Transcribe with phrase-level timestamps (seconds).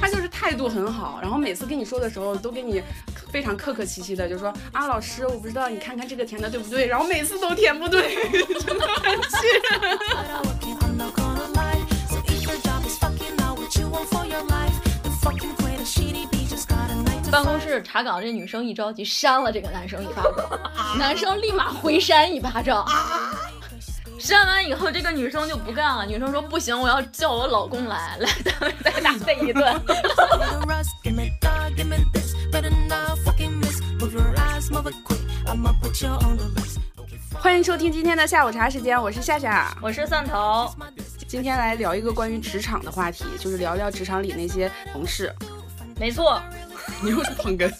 [0.00, 2.82] 他就是态度很好然后每次跟你说的时候都给你
[3.30, 8.16] 非常客客气气的就说啊老师我不知道你看看这个填的对不对然后每次都填不对
[8.58, 9.36] 真的很气。
[17.30, 22.84] 办公室查岗这女生一着急扇了这个男生一巴掌男生立马回扇一巴掌。
[24.26, 26.04] 扇完以后，这个女生就不干了。
[26.04, 29.80] 女生说：“不行，我要叫我老公来，来，咱们再打这一顿。
[37.38, 39.72] 欢迎收听今天的下午茶时间，我是夏夏”。
[39.80, 40.74] 我是蒜头.
[41.28, 45.32] 今天来聊一个关于职场的话题，就是聊聊职场里那些同事。
[46.00, 46.42] 没错，
[47.00, 47.72] 你又是捧哏。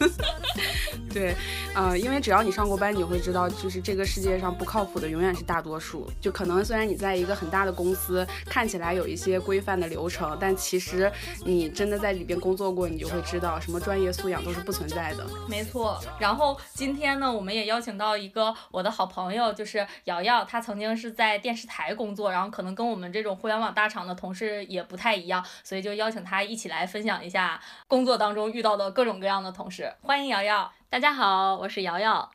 [1.17, 1.35] 对，
[1.75, 6.07] 呃，因为只要你上过班，你会知道，就是这个世界上不靠谱的永远是大多数。
[6.21, 11.11] 就可能虽然你在一个很大的公司，看起来有一些规范的流程，但其实
[11.47, 15.27] 你真的在里边工作过，你就会知道，什么专业素养都是不存在的。
[15.49, 15.99] 没错。
[16.21, 29.91] 然后今天呢，我们也邀请到一个我的好朋友，就是瑶瑶，她曾经是在电视台工作，然后可能跟我们这种互联网大厂的同事也不太一样，所以就邀请她一起来分享一下工作当中遇到的各种各样的同事。
[30.03, 30.71] 欢迎瑶瑶。
[30.89, 32.31] 大家好，我是瑶瑶。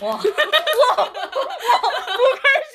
[0.00, 0.20] 哇哇 哇！
[0.20, 0.32] 不愧
[2.64, 2.74] 是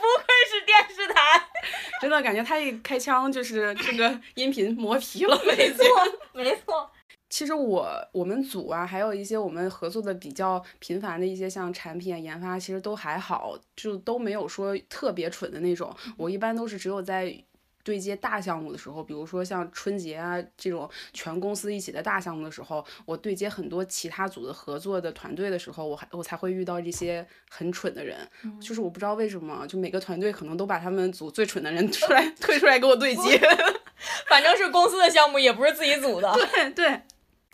[0.00, 1.46] 不愧是电视台，
[2.00, 5.84] 真的感觉他一开枪就是这个音频磨皮了， 没错
[6.32, 6.90] 没错。
[7.28, 15.94] 其实我我们组啊，还有一些我们合作的比较频繁的一些像产品啊研发，其实都还好，就都没有说特别蠢的那种。
[16.16, 17.36] 我一般都是只有在
[17.84, 28.16] 对接大项目的时候，比如说像春节啊这种全公司一起的大项目的时候，我对接很多其他组的合作的团队的时候，我还我才会遇到这些很蠢的人。
[28.60, 33.38] 就是我不知道为什么，就每个团队可能都把他们组最蠢的人 出来推出来跟我对接。
[34.28, 36.32] 反正是公司的项目，也不是自己组的。
[36.32, 37.02] 对 对，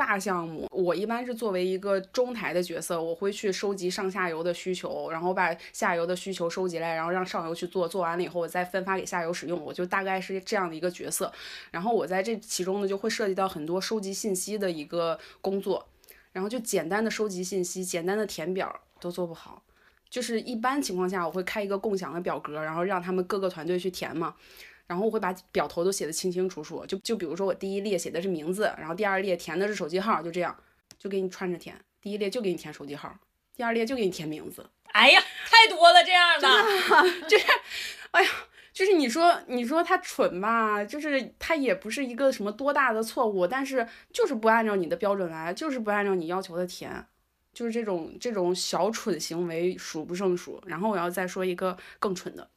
[0.01, 11.31] 大项目我一般是作为一个中台的角色，我会去收集上下游的需求，然后把下游的需求收集来，然后让上游去做，做完了以后我再分发给下游使用，我就大概是这样的一个角色。
[11.71, 15.87] 然后我在这其中呢，就会涉及到很多收集信息的一个工作，
[16.33, 19.63] 然后就简单的收集信息，简单的填表都做不好。
[20.09, 24.35] 就是一般情况下，我会开一个共享的表格，然后让他们各个团队去填嘛。
[24.91, 30.57] 然后我会把表头都写的清清楚楚，就就比如说我第一列写的是名字，然后第二列填的是手机号，就这样，
[30.99, 31.81] 就给你串着填。
[32.01, 33.17] 第一列就给你填手机号，
[33.55, 36.49] 第二列就给你填名字，哎呀，太多了这样的。
[37.31, 37.47] 就是，
[38.11, 38.31] 哎呀，
[38.73, 47.07] 就是你说你说他蠢吧，就是他也不是一个什么多大的错误，但是就是不按照你的标准来，就是不按照你要求的填，
[47.53, 50.61] 就是这种这种小蠢行为数不胜数。
[50.67, 52.51] 然后我要再说一个更蠢的。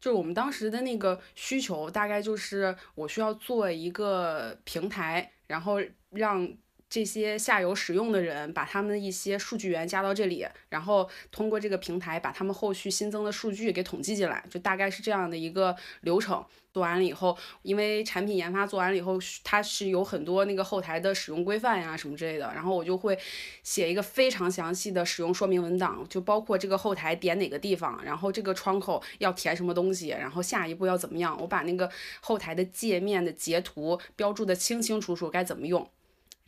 [0.00, 5.78] 就是我们当时的那个需求，大概就是我需要做一个平台，然后
[6.10, 6.48] 让
[6.90, 16.44] 这些下游使用的人把他们的一些数据源加到这里，然后通过这个平台把他们后续新增的数据给统计进来，就大概是这样的一个流程。
[16.70, 23.18] 做完了以后，因为产品研发做完了以后，它是有很多那个后台的使用规范呀什么之类的，然后我就会
[23.64, 31.90] 写一个非常详细的使用说明文档，就包括这个后台点哪个地方，然后这个窗口要填什么东西，然后下一步要怎么样，我把那个
[32.20, 35.90] 后台的界面的截图标注的清清楚楚该怎么用，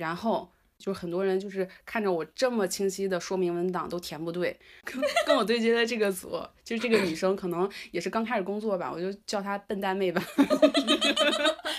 [0.00, 0.50] 然后。
[0.82, 10.22] 就是很多人就是看着我这么清晰的说明文档都填不对，跟跟我对接的这个组，就是这个女生可能也是刚开始工作吧，我就叫她笨蛋妹吧。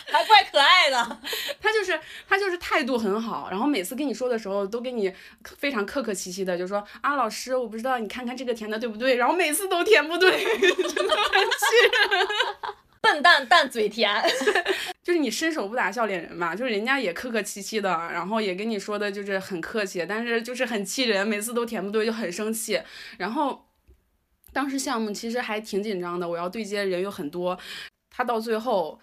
[0.05, 1.19] 还怪可爱的。
[1.59, 1.99] 她就是
[2.29, 5.11] 她就是态度很好，然后每次跟你说的时候都跟你
[5.57, 10.29] 非常客客气气的，就说啊老师，我不知道你看看这个填的对不对，然后每次都填不对，
[10.61, 12.27] 真的很气人。
[13.01, 14.13] 笨蛋蛋嘴甜，
[15.03, 22.79] 就是你伸手不打笑脸人嘛，就是人家也客客气气的，然后也跟你说的就是很客气，但是就是很气人，每次都填不对就很生气。
[23.17, 23.65] 然后
[24.53, 27.57] 当时项目其实还挺紧张的，我要对接人有很多，
[28.09, 28.99] 他到最后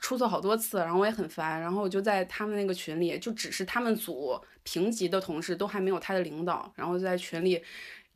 [0.00, 7.62] 出错好多次，然后我也很烦，然后我就在他们那个群里，就只是他们组平级的同事都还没有他的领导，然后就在群里。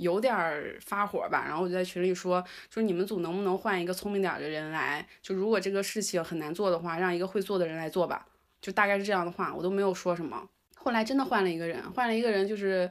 [0.01, 5.07] 有点儿发火吧，然后我就在群里说，就是你们组能不能换一个聪明点的人来？
[5.21, 8.27] 就如果这个事情很难做的话，让一个会做的人来做吧。
[8.63, 10.43] 就大概是这样的话，我都没有说什么。
[10.75, 12.91] 后来真的换了一个人，换了一个人就是，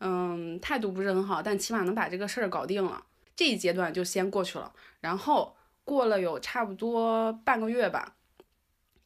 [0.00, 3.02] 嗯，态度不是很好，但起码能把这个事儿搞定了。
[3.34, 4.70] 这一阶段就先过去了。
[5.00, 8.14] 然后过了有差不多半个月吧，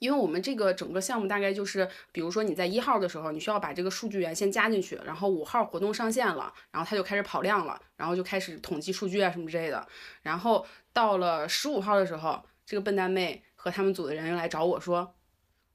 [0.05, 9.89] 因为我们这个整个项目大概就是，比如说你在一号的时候，你需要把这个数据源先加进去，然后五号活动上线了，然后它就开始跑量了，然后就开始统计数据啊什么之类的。
[10.21, 15.15] 然后到了十五号的时候，这个笨蛋妹和他们组的人又来找我说，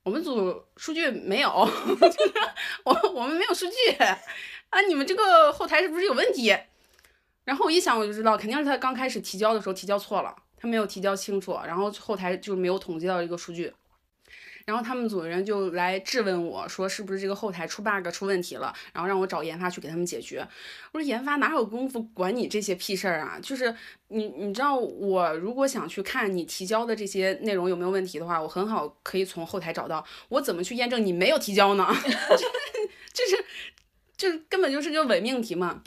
[0.03, 1.49] 我们组数据没有，
[1.99, 2.33] 就 是
[2.83, 3.93] 我我们没有数据
[4.69, 6.55] 啊，你们这个后台是不是有问题？
[7.45, 13.73] 然后我一想我就知道，肯定是他刚开始提交的时候提交错了，他没有提交清楚，然后后台就没有统计到这个数据。
[14.69, 18.71] 然后他们组的人就来质问我说，是不是这个后台出 bug 出问题了？
[18.93, 20.47] 然后让我找研发去给他们解决。
[20.91, 23.39] 我说研发哪有功夫管你这些屁事儿啊？
[23.41, 23.73] 就是
[24.09, 30.05] 你你知道，我如果想去看你提交的这些内容有没有问题的话，我很好可以从后台找到。
[30.27, 31.87] 我怎么去验证你没有提交呢？
[33.11, 33.45] 就是
[34.15, 35.81] 就是根本就是个伪命题嘛。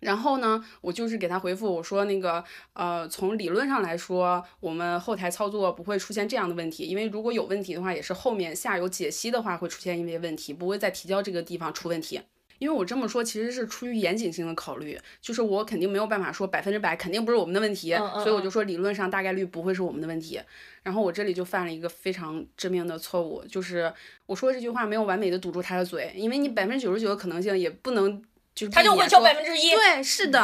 [0.00, 2.42] 然后呢，我就是给他回复我说那个
[2.72, 12.20] 呃，从理论上来说，我们后台操作不会出现这样的问题，因为如果有问题的话，也是后面下游解析的话会出现一些问题，不会在提交这个地方出问题。
[12.58, 20.38] 因为我这么说其实是出于严谨性的考虑，就是我肯定没有办法说百分之百肯定不是我们的问题，所以我就说理论上大概率不会是我们的问题。
[20.82, 23.90] 然后我这里就犯了一个非常致命的错误，就是
[24.26, 28.22] 我说这句话没有完美的堵住他的嘴，因为你百分之九十九的可能性也不能
[28.54, 30.38] 就是他就会挑避免说百分之一，对，是的，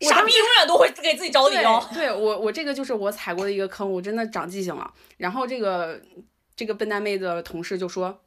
[0.00, 1.88] 傻逼永远都会给自己找理由。
[1.92, 4.92] 对，对我我这个就是我踩过的一个坑，我真的长记性了。
[5.16, 6.00] 然后这个
[6.56, 8.22] 这个笨蛋妹的同事就说，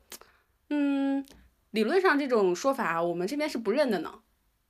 [0.69, 1.25] 嗯，
[1.71, 4.13] 理论上这种说法我们这边是不认的呢。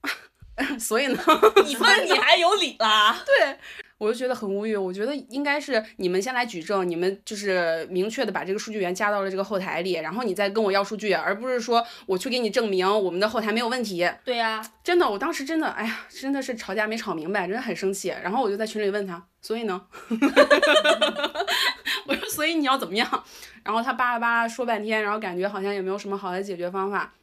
[0.79, 1.23] 所以呢，
[1.65, 3.21] 你问你还有理啦？
[3.25, 3.57] 对
[3.97, 4.75] 我就觉得很无语。
[4.75, 14.09] 我觉得应该是你们先来举证，你们就是明确的把这个数据源加到了这个后台里，然后你再跟我要数据，而不是说我去给你证明我们的后台没有问题。
[14.23, 18.09] 对呀、真的，我当时真的，哎呀，真的是吵架没吵明白，真的很生气。
[18.21, 19.81] 然后我就在群里问他，所以呢，
[22.05, 23.23] 我说所以你要怎么样？
[23.63, 27.13] 然后他巴拉巴拉说半天，然后感觉好像也没有什么好的解决方法。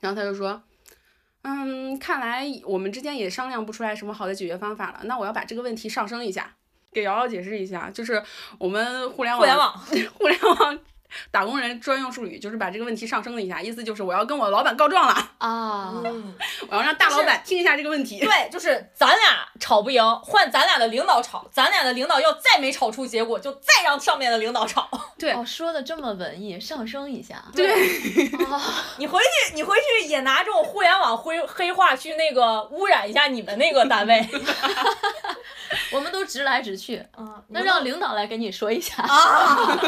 [0.00, 0.62] 然后他就说，
[1.50, 5.00] 嗯，看来我们之间也商量不出来什么好的解决方法了。
[5.04, 6.54] 那我要把这个问题上升一下，
[6.92, 8.22] 给瑶瑶解释一下，就是
[8.58, 9.72] 我们互联网互联网
[10.18, 10.78] 互联网
[11.30, 15.30] 打工人专用术语，就是把这个问题上升了一下，意思就是我要跟我老板告状了。
[15.38, 15.94] 啊，
[16.68, 18.20] 我要让大老板听一下这个问题。
[18.20, 24.88] 对，就是咱俩吵不赢，换咱俩的领导吵，咱俩的领导要再没吵出结果，就再让上面的领导吵。
[25.18, 27.42] 对哦，说的这么文艺，上升一下。
[27.54, 27.72] 对，
[28.46, 28.62] 啊，
[28.98, 34.26] 你回去，你回去也拿这种互联网灰黑话去那个污染一下你们那个单位。
[35.92, 39.02] 我们都直来直去，嗯，那让领导来跟你说一下。
[39.02, 39.78] 啊，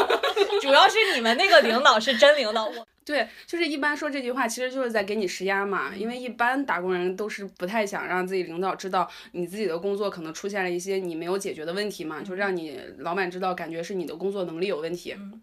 [0.61, 5.91] 主要是你们那个领导是真领导，我 对，就是一般说这句话，其实就是在给你施压嘛。
[5.95, 15.13] 因为一般打工人都是不太想让自己领导知道你自己的工作可能出现了一些你没有解决的问题嘛，就让你老板知道，感觉是你的工作能力有问题。
[15.17, 15.41] 嗯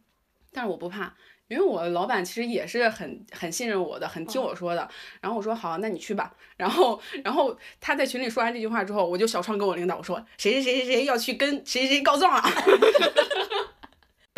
[0.50, 1.14] 但是我不怕，
[1.48, 4.88] 因为我老板其实也是很很信任我的，很听我说的。
[5.20, 6.32] 然后我说好，那你去吧。
[6.56, 12.42] 然后然后他在群里说完这句话之后，我就小窗跟我领导我说谁谁谁谁谁要去跟谁谁谁告状了。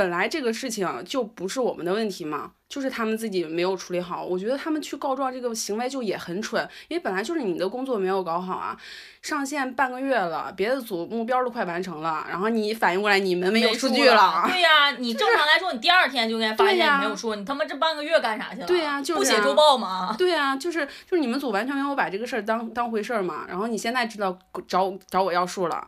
[0.00, 4.25] 本来这个事情就不是我们的问题嘛，就是他们自己没有处理好。
[4.25, 8.75] 我觉得他们去告状这个行为就也很蠢，因为本来就是你的工作没有搞好啊。
[9.20, 14.44] 上线半个月了，别的组目标都快完成了，然后你反应过来你们没有数据了。
[14.49, 18.67] 对呀、你正常来说，你第二天就应该发现你没有数，你他妈这半个月干啥去了？
[18.67, 20.14] 对呀就是啊不写周报吗？
[20.17, 23.44] 对呀，就是就是你们组完全没有把这个事儿当当回事儿嘛。
[23.47, 25.87] 然后你现在知道找找我要数了，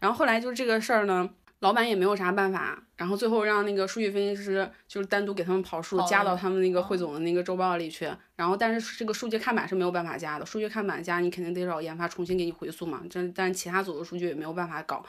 [0.00, 1.30] 然后后来就是这个事儿呢，
[1.60, 8.10] 老板也没有啥办法，然后最后让那个数据分析师就是单独给他们跑数，加到他们那个哦汇总的那个周报里去。
[8.36, 13.02] 然后但是这个数据看板是没有办法加的，数据看板加你肯定得找研发重新给你回溯嘛。
[13.08, 15.04] 这但是其他组的数据也没有办法搞，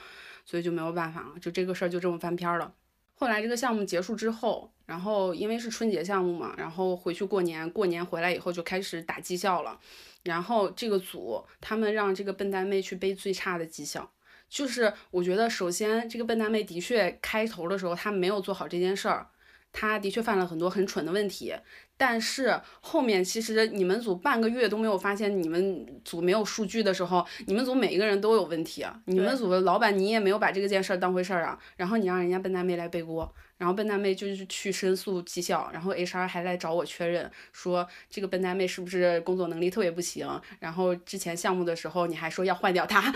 [0.46, 2.74] 所以就没有办法了，就这个事儿就这么翻篇儿了。
[3.18, 9.80] 后来这个项目结束之后，然后因为是春节项目嘛，然后回去过年，过年回来以后就开始打绩效了。
[10.24, 14.10] 然后这个组他们让这个笨蛋妹去背最差的绩效，
[14.50, 19.30] 就是我觉得首先这个笨蛋妹的确开头的时候她没有做好这件事儿，
[19.72, 21.54] 她的确犯了很多很蠢的问题。
[21.98, 29.00] 但是后面其实你们组半个月都没有发现你们组没有数据的时候，你们组每一个人都有问题啊。
[29.06, 40.28] 你们组的老板你也没有把这个件事儿当回事儿啊，然后你让人家笨蛋妹来背锅，然后笨蛋妹就是去申诉绩效，然后 HR 还来找我确认说这个笨蛋妹是不是工作能力特别不行，
[40.60, 43.02] 然后之前项目的时候你还说要换掉她，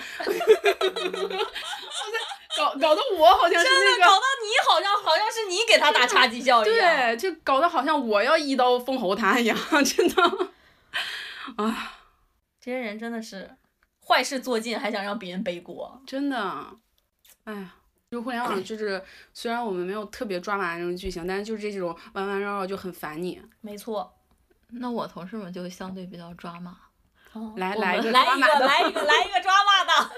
[2.60, 4.04] 搞搞得我好像是真的那个。
[4.04, 7.16] 搞到你好像好像是你给他打差绩效一样。
[7.16, 10.24] 对，就搞得好像我要一刀封喉他一样， 真的。
[11.58, 11.94] 啊，
[12.60, 13.50] 这些人真的是
[14.06, 16.02] 坏事做尽，还想让别人背锅。
[16.06, 16.66] 真的，
[17.46, 17.74] 哎呀，
[18.12, 19.02] 就互联网就是
[19.34, 23.42] 虽然我们没有特别抓马的那种剧情，但是就是这种弯弯绕绕就很烦你。
[23.62, 24.14] 没错。
[24.72, 26.78] 那我同事们就相对比较抓马。
[27.34, 30.12] 我来来一个们来一个，来一个，来一个抓马的。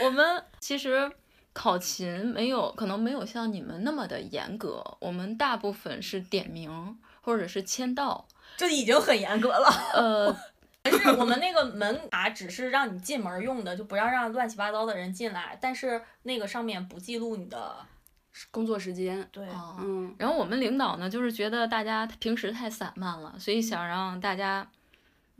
[0.04, 1.10] 我们其实
[1.52, 4.82] 考勤没有，可能没有像你们那么的严格。
[5.00, 8.26] 我们大部分是点名或者是签到。
[8.56, 9.68] 这已经很严格了。
[9.94, 10.36] 呃，
[10.82, 15.58] 但是我们那个门卡只是让你进门用的，就不要让乱七八糟的人进来。
[15.60, 17.76] 但是那个上面不记录你的，
[18.50, 24.66] 工作时间，对，哦嗯，然后我们领导呢，就是觉得大家平时太散漫了，所以想让大家，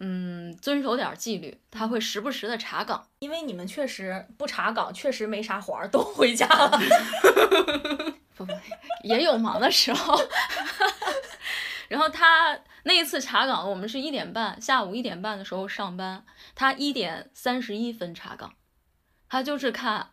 [0.04, 1.56] 嗯，遵守点儿纪律。
[1.71, 3.06] 他会时不时的查岗。
[3.21, 6.76] 因为你们确实不查岗，确实没啥活儿，都回家了。
[8.37, 8.52] 不不，
[9.04, 10.21] 也有忙的时候。
[11.88, 16.25] 然后他那一次查岗，我们是一点半，下午一点半的时候上班，
[16.56, 18.54] 他一点三十一分查岗，
[19.28, 20.11] 他就是看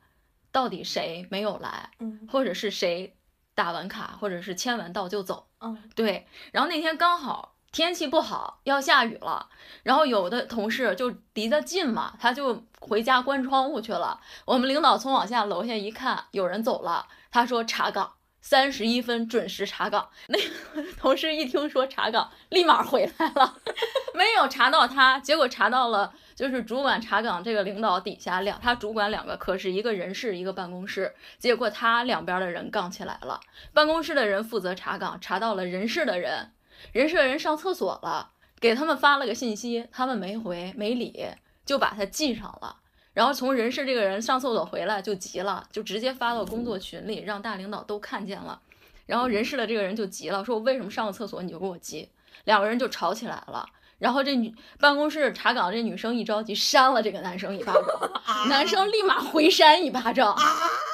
[0.52, 3.16] 到底谁没有来，嗯或者是谁
[3.56, 5.48] 打完卡，或者是签完到就走。
[5.62, 9.48] 嗯，对，然后那天刚好天气不好，要下雨了，
[9.84, 14.20] 然后有的同事就离得近嘛，他就回家关窗户去了。
[14.46, 20.10] 我们领导从往下楼下一看，有人走了，他说查岗，三十一分准时查岗。
[20.28, 23.58] 那个同事一听说查岗，立马回来了，
[24.16, 33.40] 没有查到他，结果查到了就是主管查岗这个领导底下两，他主管两个科室，一个人事，一个办公室，结果他两边的人杠起来了。
[33.74, 36.52] 办公室的人负责查岗，查到了人事的人，
[36.92, 41.28] 人事的人上厕所了，给他们发了个信息，他们没回没理，
[41.66, 42.78] 就把他记上了。
[43.14, 48.62] 然后从人事这个人上厕所回来就急了，就直接发到工作群里，让大领导都看见了。
[49.06, 52.10] 然后人事的这个人就急了，说我为什么上个厕所你就给我急？
[52.46, 53.66] 两个人就吵起来了。
[53.98, 57.84] 然后这女办公室查岗这女生一着急扇了这个男生一巴掌，
[58.48, 60.34] 男生立马回扇一巴掌。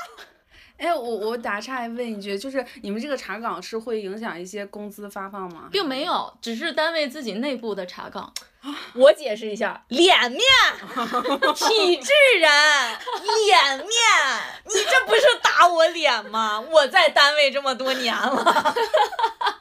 [0.78, 5.70] 哎，我我打岔问一句，就是你们这个查岗是会影响一些工资发放吗？
[5.72, 8.34] 并没有，只是单位自己内部的查岗。
[8.94, 10.42] 我解释一下，脸面，
[11.56, 12.50] 体制人，
[13.46, 13.88] 脸面，
[14.66, 16.60] 你这不是打我脸吗？
[16.60, 18.76] 我在单位这么多年了，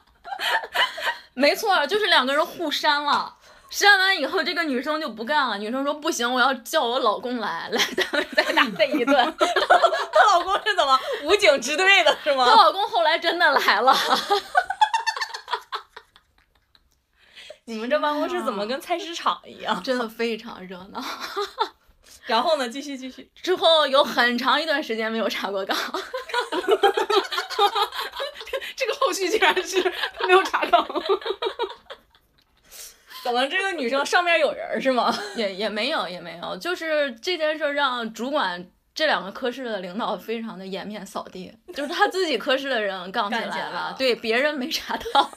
[1.34, 3.36] 没错，就是两个人互删了。
[3.70, 5.58] 删完以后，这个女生就不干了。
[5.58, 9.34] 女生说：“不行，我要叫我老公来，来单位再打这一顿。
[11.24, 12.46] 武警支队的是”她吗？
[12.54, 13.94] 老公后来真的来了。
[17.66, 19.82] 你们这办公室怎么跟菜市场一样？
[19.82, 21.02] 真的非常热闹。
[22.26, 25.76] 然后呢，继续继续，之后有很长一段时间没有查过岗，
[28.76, 29.82] 这个后续竟然是
[30.26, 30.86] 没有查岗。
[33.22, 35.14] 怎么这个女生上面有人是吗？
[35.36, 45.30] 也也没有也没有，就是这件事让主管这两个科室的领导非常的颜面扫地，就是他自己科室的人杠起来来了了，对别人没查到。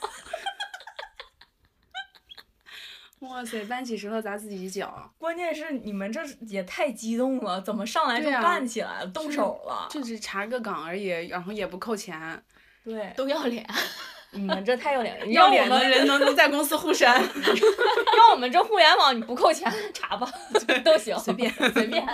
[3.18, 9.88] 哇塞，搬起石头砸自己一脚，关键是你们这也太激动了，怎么上来就干起来了，动手了？
[9.90, 12.40] 就是查个岗而已，然后也不扣钱。
[12.84, 13.68] 对，都要脸，
[14.30, 20.32] 你们这太要脸了， 要脸的让我们人能能在公司互删，要我们这互联网你不扣钱查吧，
[20.84, 22.06] 都行，随便随便。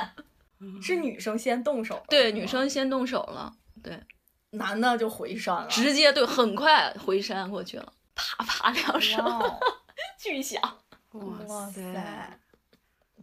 [0.83, 3.99] 是女生先动手，对，女生先动手了，对
[4.51, 9.25] 男的就回山了，直接对，很快回山过去了，啪啪两声，
[10.19, 10.61] 巨响。
[11.13, 12.39] 哇塞，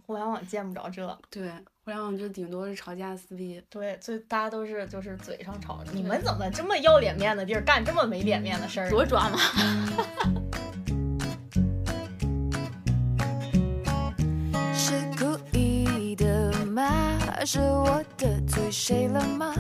[0.06, 1.50] 互联网见不着这，对，
[1.84, 3.62] 互联网就顶多是吵架撕逼。
[3.70, 8.92] 对，所以大家都是就是嘴上吵，你们怎么这么要脸面的地儿干这么没脸面的事儿呢？
[8.92, 9.38] 多抓马！
[17.46, 19.54] 是我得罪谁了吗？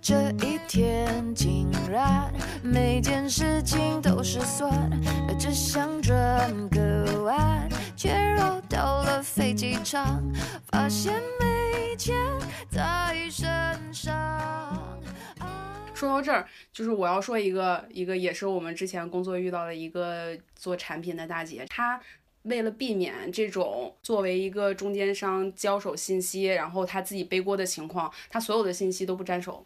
[0.00, 2.32] 这一天竟然
[2.62, 4.90] 每件事情都失算，
[5.38, 10.22] 只想转个弯，却绕到了飞机场，
[10.70, 12.16] 发现没钱
[12.70, 13.46] 在身
[13.92, 14.98] 上。
[15.92, 22.00] 说到这儿，就是我要说一个一个也是我们之前工作遇到的一个做产品的大姐，她
[22.48, 29.64] 为了避免这种作为一个中间商交手信息，然后他自己背锅的情况，他所有的信息都不沾手。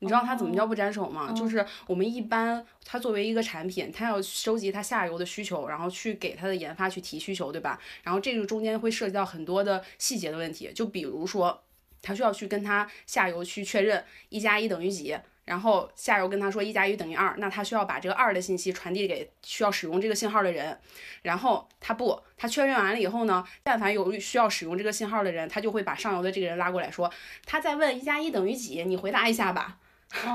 [0.00, 1.32] 你知道他怎么叫不沾手吗？
[1.32, 7.80] 就是我们一般，他作为一个产品，他要收集它下游的需求，然后去给它的研发去提需求，对吧？
[8.02, 11.62] 然后这个中间会涉及到很多的细节的问题，就比如说，
[12.02, 20.78] 他需要去跟他下游去确认一加一等于几，然后下游跟他说一加一等于二，那他需要把这个二的信息传递给需要使用这个信号的人，
[21.22, 27.10] 然后他不，他确认完了以后呢，但凡有需要使用这个信号的人，他就会把上游的这个人拉过来说，
[27.44, 29.78] 他在问一加一等于几，你回答一下吧。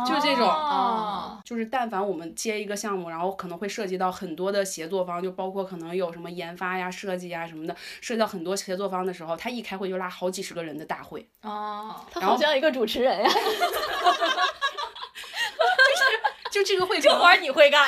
[0.05, 13.29] 就这种哦就是但凡我们接一个项目，然后可能会涉及到很多的协作方，就包括可能有什么研发呀、设计呀什么的，涉及到很多协作方的时候，他一开会就拉好几十个人的大会，哦，他然后好像一个主持人呀。
[16.59, 17.87] 就这个会这活儿你会干？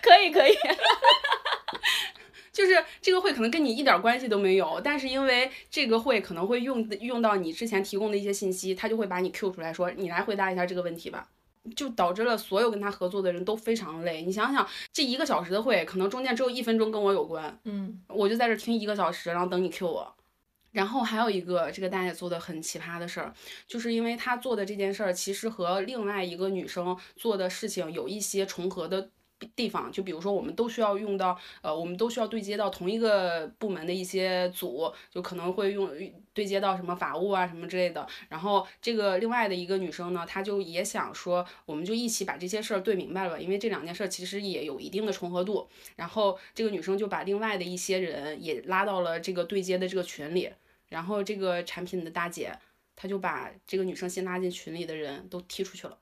[0.00, 0.54] 可 以可以，
[2.52, 11.26] 就是这个会可能跟你一点儿关系都没有，但是因为这个会可能会用用到你之前提供的一些信息，他就会把你 Q 出来说，你来回答一下这个问题吧。
[11.76, 14.22] 就导致了所有跟他合作的人都非常累。
[14.22, 20.14] 你想想，这一个小时的会，可能中间只有一分钟跟我有关，嗯我就在这儿听一个小时，然后等你 Q 我。
[20.72, 23.32] 然后还有一个，这个大姐做的很奇葩的事儿，
[23.66, 29.10] 就是因为她做的这件事儿，其实和另外一个女生做的事情有一些重合的
[29.54, 29.90] 地方。
[29.92, 35.90] 就比如说，我们都需要用到，呃，我们都需要对接到同一个部门的一些组，就可能会用
[36.32, 38.06] 对接到什么法务啊什么之类的。
[38.28, 45.68] 然后这个另外的一个女生呢，她就也想说，我们就一起把这些事儿对明白了吧，因为这两件事儿其实也有一定的重合度。
[45.96, 50.50] 然后这个女生就把另外的一些人也拉到了这个对接的这个群里，
[50.88, 52.52] 然后这个产品的大姐，
[52.96, 55.98] 她就把这个女生新拉进群里的人都踢出去了。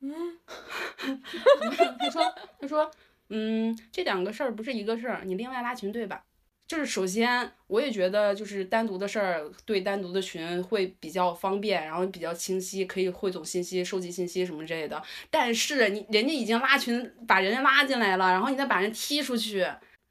[0.00, 0.38] 嗯，
[1.98, 2.34] 她说，
[2.66, 2.90] 她说，
[3.28, 6.24] 嗯，这两个事儿不是一个事儿，你另外拉群对吧？
[6.66, 15.00] 就是首先，我也觉得就是单独的事儿对单独的群会比较方便，然后比较清晰，可以汇总信息、收集信息什么之类的。
[15.30, 19.64] 但是你人家已经拉群把人家拉进来了，然后你再把人踢出去，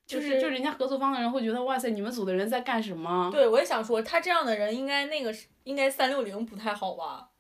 [0.07, 3.29] 就是就人家合作方的人会觉得哇塞，你们组的人在干什么？
[3.33, 5.35] 对，我也想说，他这样的人应该那个
[5.65, 7.31] 应该三六零不太好吧？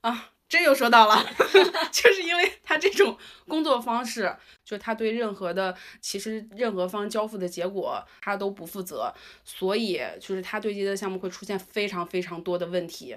[0.00, 1.24] 啊，这又说到了，
[1.92, 3.16] 就是因为他这种
[3.46, 9.14] 工作方式，就是他对任何的其实任何方交付的结果他都不负责，
[9.44, 13.16] 所以就是他对接的项目会出现非常非常多的问题。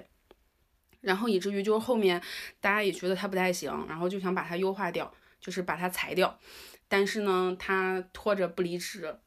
[1.00, 2.22] 然后以至于就是后面
[2.60, 6.38] 大家也觉得他不太行，然后就想把他优化掉，就是把他裁掉。
[6.86, 9.18] 但是呢，他拖着不离职。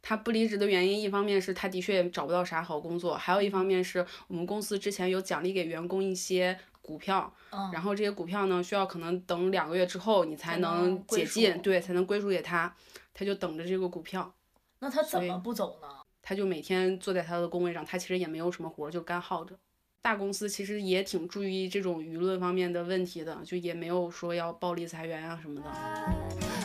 [0.00, 6.56] 他不离职的原因，一方面是他的确找不到啥好工作，还有一方面是我们公司之前有奖励给员工一些
[6.86, 12.74] 股票，嗯，然后这些股票呢，需要可能等两个月之后你才才能解禁，对，才能归属给他，
[13.12, 14.32] 他就等着这个股票。
[14.78, 15.88] 那他怎么不走呢？
[16.22, 19.54] 他就每天坐在他的工位上，他其实也没有什么活儿，就干耗着。
[20.02, 25.68] 大公司其实也挺注意这种舆论方面的问题的，就也没有说要暴力裁员啊什么的。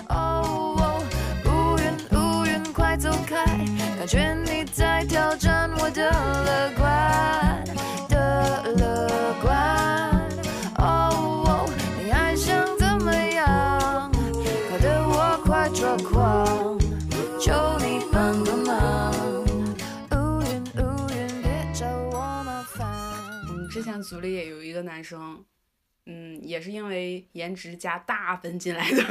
[0.10, 1.02] 哦，
[1.46, 1.86] 乌云
[2.20, 3.44] 乌云快走开，
[3.98, 7.64] 感觉你在挑战我的乐观
[15.74, 16.78] 抓狂，
[17.40, 19.12] 求你帮个忙。
[20.12, 22.86] 乌云乌云，别找我麻烦。
[23.50, 25.46] 嗯，之前组里也有一个男生，
[26.06, 29.04] 嗯，也是因为颜值加大分进来的。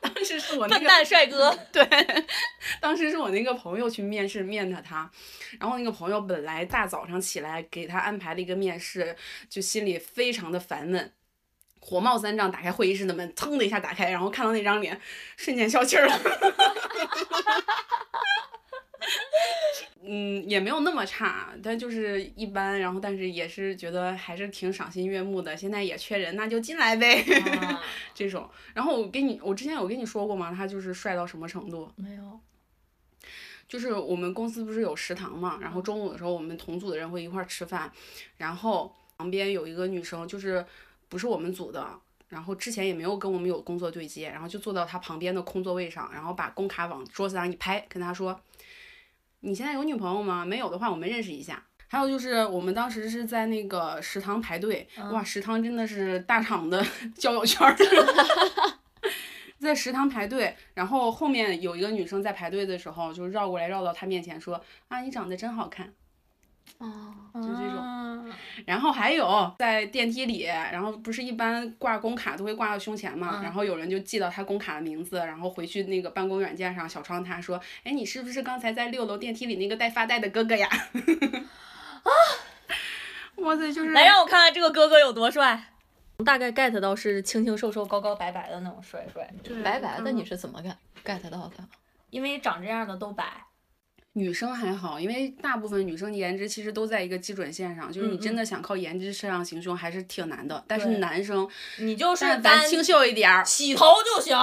[0.00, 1.86] 当时是我那笨个蛋帅哥， 对，
[2.80, 5.10] 当时是我那个朋友去面试面的他，
[5.58, 9.16] 然后那个朋友本来大早上起来给他安排了一个面试，
[9.48, 11.12] 就心里非常的烦闷。
[11.86, 14.98] 火冒三丈，打开会议室的门，噌的一下打开，然后看到那张脸，
[15.36, 16.18] 瞬间消气儿了。
[20.06, 25.54] 嗯，也没有那么差，但就是一般，然后但是也是觉得还是挺赏心悦目的。
[25.54, 27.22] 现在也缺人，那就进来呗。
[27.58, 27.82] 啊
[28.14, 30.54] 这种，然后我跟你，我之前有跟你说过吗？
[30.56, 31.90] 他就是帅到什么程度？
[31.96, 32.40] 没有，
[33.68, 37.92] 就是我们公司不是有食堂嘛，然后中午的时候我们同组的人会一块儿吃饭，
[38.36, 40.64] 然后旁边有一个女生，就是
[41.14, 41.88] 不是我们组的，
[42.28, 48.40] 然后之前也没有跟我们有工作对接，然后就坐到他旁边的空座位上，然后把工卡往桌子上一拍，跟他说
[49.38, 50.44] ：“你现在有女朋友吗？
[50.44, 57.76] 没有的话，我们认识一下。”还有就是我们当时是在那个食堂排队，哇，食堂真的是大厂的 交友圈儿。
[59.60, 65.94] 在食堂排队，然后后面有一个女生在排队的时候，就绕过来绕到他面前说：“啊，你长得真好看。
[66.78, 67.74] 哦，”就这种。
[67.74, 68.32] 种，
[68.66, 80.68] 然后还有在电梯里，然后不是一般挂工卡都会挂到胸前嘛，嗯然后有人就记到他工卡的名字，然后回去那个办公软件上小窗他说：“哎，你是不是刚才在六楼电梯里那个带发带的哥哥呀？”
[82.04, 82.10] 啊！
[83.42, 85.70] 哇塞，就是来让我看看这个哥哥有多帅。
[86.24, 91.56] 大概 get 到是清清瘦瘦、高高白白的那种帅帅，对白白的嗯你是怎么 get get 到的？
[92.10, 93.24] 因为长这样的都白。
[94.16, 100.64] 女生还好，因为大部分女生颜值其实都在一个基准线上，就是你嗯真的想靠颜值摄上行凶还是挺难的。
[100.68, 101.48] 但是男生，
[101.78, 104.36] 你就是但单清秀一点儿，洗头就行，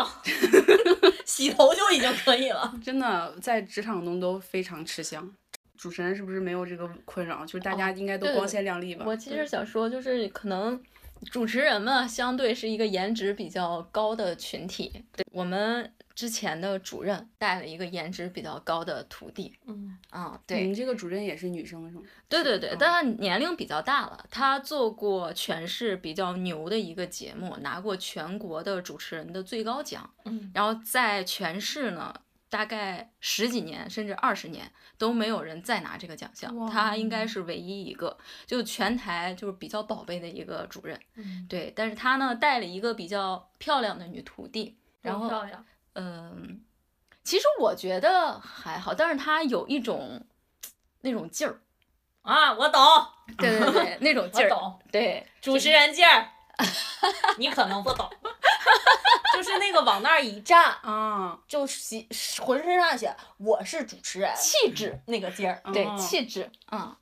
[1.25, 2.73] 洗头就已经可以了。
[2.83, 5.33] 真的在职场中都非常吃香。
[5.77, 7.45] 主持人是不是没有这个困扰？
[7.45, 9.03] 就是大家应该都光鲜亮丽吧？
[9.07, 10.79] 我其实想说，就是可能
[11.31, 14.91] 主持人嘛相对是一个颜值比较高的群体。
[15.15, 19.97] 对我们之前的主任带了一个颜值比较高的徒弟，嗯，
[20.45, 22.03] 对，你对们这个主任也是女生是吗？
[22.29, 32.13] 对对对嗯，但她年龄比较大了，她做过全市比较牛的一个节目，拿过全国的主持人的最高奖，嗯，然后在全市呢。
[32.51, 40.99] 大概十几年甚至二十年都没有人再拿这个奖项，她应该是唯一一个，就全台就是比较宝贝的一个主任。
[41.15, 46.61] 嗯，对，但是她呢带了一个比较漂亮的女徒弟，然后漂亮，嗯，
[47.23, 50.25] 其实我觉得还好，但是他有一种
[51.01, 51.59] 那种劲儿，
[52.21, 52.81] 啊，我懂，
[53.37, 56.29] 对对对，那种劲儿，我懂，对，主持人劲儿，
[57.37, 58.09] 你可能不懂，
[59.33, 62.07] 就是那个往那儿一站， 啊，就写
[62.41, 66.95] 浑身上下我是主持人，气质，那个劲儿，对哦气质，嗯。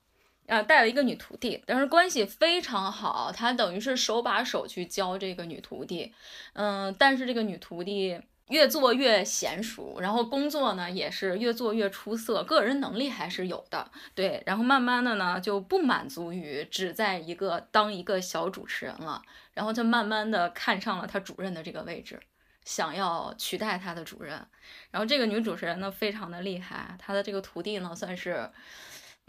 [0.48, 6.12] 啊，带了一个女徒弟，但是关系非常好，他等于是手把手去教这个女徒弟，
[6.54, 8.20] 嗯，但是这个女徒弟
[8.50, 19.22] 越做越娴熟，然后工作呢也是越做越出色，个人能力还是有的，对，然后慢慢的呢就不满足于只在一个当一个小主持人了，
[19.54, 22.20] 然后就慢慢的看上了他主任的这个位置，
[22.66, 24.46] 想要取代他的主任，
[24.92, 28.50] 然后这个女主持人呢非常的厉害，她的这个徒弟呢算是。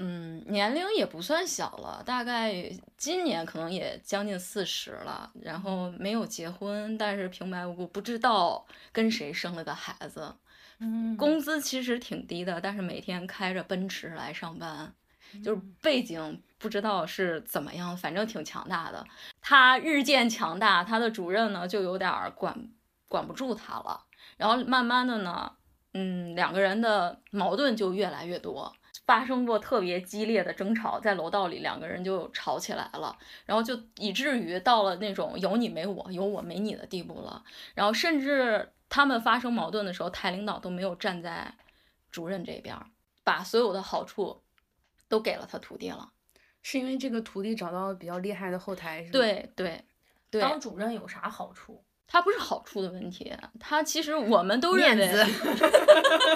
[0.02, 2.54] 嗯，年龄也不算小了，大概
[2.96, 10.34] 今年可能也将近四十了，然后没有结婚，但是平白无故不知道跟谁生了个孩子，
[10.78, 14.90] 嗯工资其实挺低的，但是每天开着奔驰来上班，
[15.44, 19.06] 就是背景不知道是怎么样，反正挺强大的。
[19.42, 22.70] 他日渐强大，他的主任呢就有点儿管
[23.06, 24.02] 管不住他了，
[24.38, 25.52] 然后慢慢的呢，
[25.92, 28.72] 嗯，两个人的矛盾就越来越多。
[29.10, 37.42] 发生过特别激烈的争吵，在楼道里两个人就吵起来了，然后就以至于到了那种有你没我，有我没你的地步了。
[37.74, 41.52] 然后甚至他们发生矛盾的时候，台领导都没有站在
[42.12, 42.86] 主任这边儿，
[43.24, 44.40] 把所有的好处
[45.08, 46.12] 都给了他徒弟了。
[46.62, 49.10] 是因为这个徒弟找到了比较厉害的后台是吗？
[49.10, 49.84] 对对
[50.30, 51.82] 对，当主任有啥好处？
[52.12, 55.26] 他不是好处的问题，他其实我们都认为，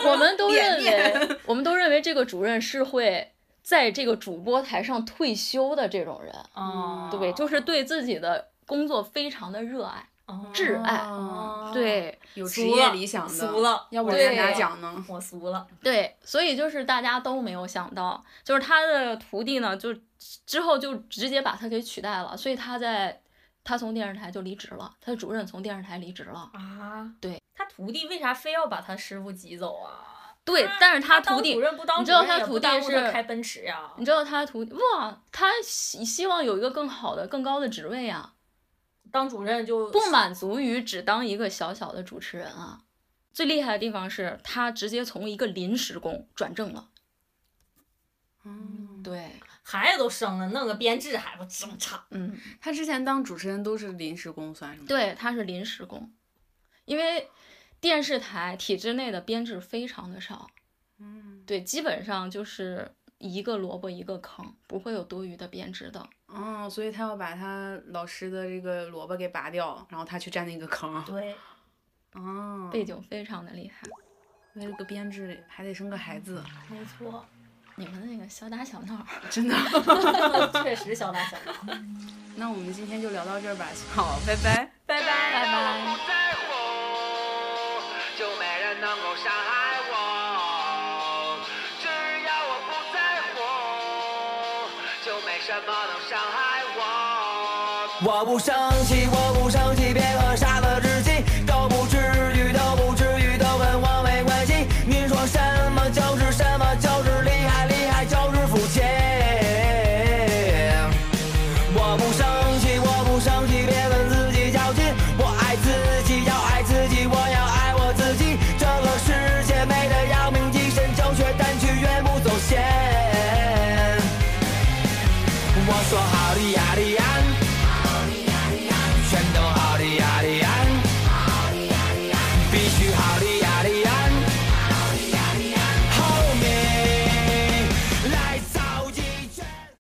[0.07, 6.33] 我们都 认为，我们都认为这个主任是会在这个主播台上退休的这种人。
[6.53, 10.09] 啊，对，就是对自己的工作非常的热爱。
[10.27, 15.05] 哦挚爱哦对有职业理想的，俗了要不对然拿奖呢？
[15.07, 19.95] 我俗了，对，所以就是大家都没有想到，就是他的徒弟呢，就
[20.47, 23.21] 之后就直接把他给取代了，所以他在
[23.65, 26.51] 他从电视台就离职了，他的主任从电视台离职了。
[26.53, 30.37] 啊，对，他徒弟为啥非要把他师傅挤走啊？
[30.45, 33.91] 对，但是他徒弟你知道他徒弟是开奔驰呀？
[33.97, 38.35] 你知道他徒弟哇，他希希望有一个更好的、更高的职位啊，
[39.11, 42.83] 当主任就不满足于只当一个小小的主持人啊。
[43.33, 46.89] 最厉害的地方是他直接从一个临时工转正了。
[48.45, 49.33] 嗯，对，
[49.67, 52.05] 孩子都生了，弄个编制还不正常？
[52.11, 54.87] 嗯，他之前当主持人都是临时工算是吗？
[54.87, 56.13] 对，他是临时工，
[56.85, 57.29] 因为
[57.81, 60.51] 电视台体制内的编制非常的少，
[60.99, 66.07] 嗯，对，基本上就是一个萝卜一个坑，不会有多余的编制的。
[66.29, 71.03] 嗯，所以他要把他老师的这个萝卜给拔掉，然后他去占那个坑。
[71.05, 71.35] 对，
[72.13, 73.89] 哦，背景非常的厉害。
[74.55, 77.27] 为了个编制还得生个孩子，没错，
[77.77, 79.57] 你们那个小打小闹，真的。
[80.63, 81.53] 确实小打小闹。
[82.37, 84.71] 那我们今天就聊到这儿吧，好，拜拜。
[84.87, 85.81] 拜拜拜拜。
[85.81, 86.55] 不在乎，
[88.19, 89.93] 就没人能够伤害我。
[91.81, 91.89] 只
[92.27, 92.97] 要我不在
[93.31, 93.35] 乎，
[95.05, 96.81] 就没什么能伤害我。
[98.07, 100.54] 我不生气，我不生气，别和傻